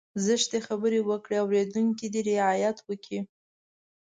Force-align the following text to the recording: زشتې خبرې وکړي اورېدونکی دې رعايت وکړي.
زشتې 0.25 0.59
خبرې 0.67 0.99
وکړي 1.09 1.35
اورېدونکی 1.43 2.07
دې 2.13 2.21
رعايت 2.29 2.77
وکړي. 2.83 3.19